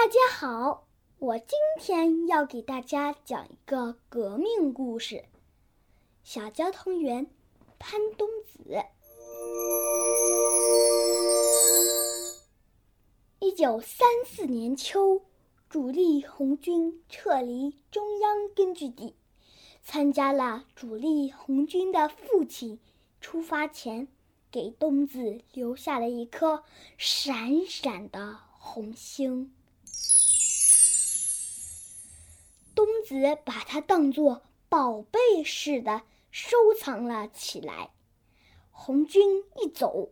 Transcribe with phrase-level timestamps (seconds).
[0.00, 0.86] 大家好，
[1.18, 5.24] 我今天要给大家讲一个革命故事。
[6.22, 7.26] 小交通员
[7.80, 8.78] 潘冬子。
[13.40, 15.22] 一九三四年秋，
[15.68, 19.16] 主力红军撤离中央根据地，
[19.82, 22.78] 参加了主力红军的父亲
[23.20, 24.06] 出发前
[24.52, 26.62] 给冬子留下了一颗
[26.96, 29.52] 闪闪的红星。
[33.08, 37.88] 子把它当作宝贝似的收藏了起来。
[38.70, 40.10] 红军一走，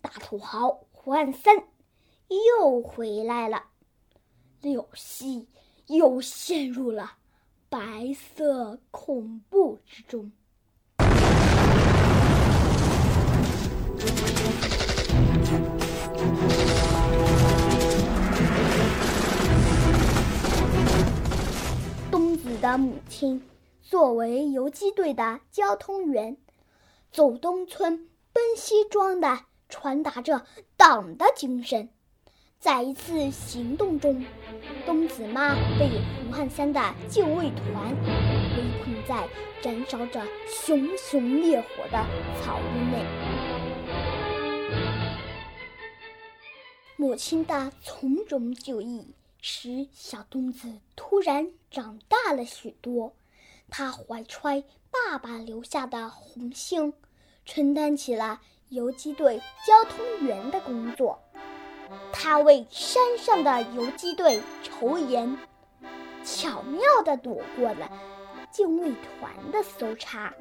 [0.00, 1.68] 大土豪胡汉三
[2.56, 3.64] 又回来了，
[4.62, 5.46] 柳溪
[5.88, 7.18] 又陷入了
[7.68, 10.32] 白色恐怖之中。
[22.72, 23.42] 的母亲
[23.82, 26.38] 作为游击队的交通员，
[27.12, 30.46] 走东村奔西庄的传达着
[30.78, 31.90] 党的精神。
[32.58, 34.24] 在一次行动中，
[34.86, 35.90] 冬子妈被
[36.24, 39.28] 胡汉三的禁卫团围困在
[39.62, 42.02] 燃烧着熊熊烈火的
[42.40, 43.04] 草屋内。
[46.96, 49.14] 母亲的从容就义。
[49.44, 53.12] 使小冬子突然长大了许多，
[53.68, 56.94] 他怀揣爸爸留下的红星，
[57.44, 61.18] 承担起了游击队交通员的工作。
[62.12, 65.36] 他为山上的游击队筹盐，
[66.24, 67.90] 巧妙地躲过了
[68.52, 70.32] 警卫团的搜查。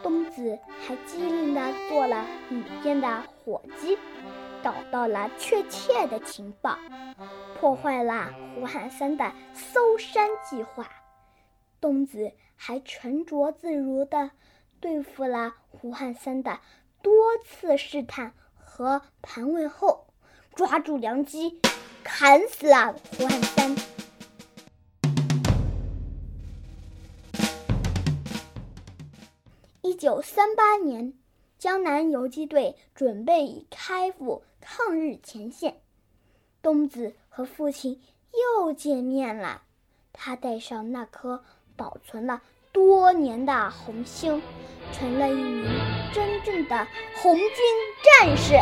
[0.00, 3.98] 冬子还机灵地做了雨天的伙计。
[4.62, 6.78] 找到了确切的情报，
[7.62, 10.90] 破坏了胡汉三的搜山计划。
[11.80, 14.32] 冬子还沉着自如地
[14.80, 16.58] 对付了胡汉三的
[17.02, 17.14] 多
[17.44, 20.08] 次试探和盘问后，
[20.56, 21.60] 抓住良机，
[22.02, 23.76] 砍死了胡汉三。
[29.82, 31.14] 一九三八年。
[31.60, 35.80] 江南游击队准备开赴抗日前线，
[36.60, 37.98] 冬子和父亲
[38.58, 39.62] 又见面了。
[40.12, 41.42] 他带上那颗
[41.76, 44.42] 保存了多年的红星，
[44.92, 45.64] 成了一名
[46.12, 47.48] 真正的红军
[48.20, 48.54] 战士。